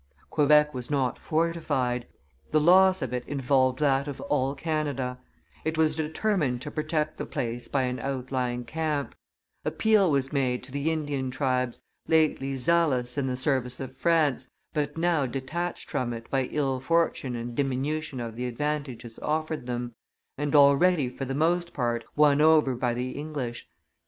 [0.31, 2.07] Quebec was not fortified;
[2.49, 5.19] the loss of it involved that of all Canada;
[5.63, 9.13] it was determined to protect the place by an outlying camp;
[9.63, 14.97] appeal was made to the Indian tribes, lately zealous in the service of France, but
[14.97, 19.93] now detached from it by ill fortune and diminution of the advantages offered them,
[20.35, 23.67] and already for the most part won over by the English.